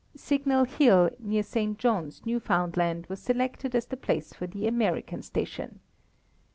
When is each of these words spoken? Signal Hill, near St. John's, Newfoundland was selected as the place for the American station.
Signal 0.15 0.63
Hill, 0.65 1.11
near 1.19 1.43
St. 1.43 1.77
John's, 1.77 2.25
Newfoundland 2.25 3.05
was 3.05 3.19
selected 3.19 3.75
as 3.75 3.85
the 3.85 3.95
place 3.95 4.33
for 4.33 4.47
the 4.47 4.65
American 4.65 5.21
station. 5.21 5.79